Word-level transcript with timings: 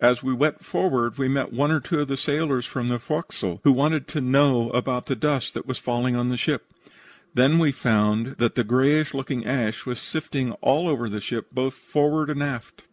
As 0.00 0.22
we 0.22 0.32
went 0.32 0.64
forward 0.64 1.18
we 1.18 1.28
met 1.28 1.52
one 1.52 1.70
or 1.70 1.80
two 1.80 2.00
of 2.00 2.08
the 2.08 2.16
sailors 2.16 2.64
from 2.64 2.88
the 2.88 2.98
forecastle, 2.98 3.60
who 3.62 3.72
wanted 3.72 4.08
to 4.08 4.22
know 4.22 4.70
about 4.70 5.04
the 5.04 5.14
dust 5.14 5.52
that 5.52 5.66
was 5.66 5.76
falling 5.76 6.16
on 6.16 6.30
the 6.30 6.38
ship. 6.38 6.72
Then 7.34 7.58
we 7.58 7.72
found 7.72 8.36
that 8.38 8.54
the 8.54 8.64
grayish 8.64 9.12
looking 9.12 9.44
ash 9.44 9.84
was 9.84 10.00
sifting 10.00 10.52
all 10.62 10.88
over 10.88 11.10
the 11.10 11.20
ship, 11.20 11.48
both 11.52 11.74
forward 11.74 12.30
and 12.30 12.42
aft. 12.42 12.84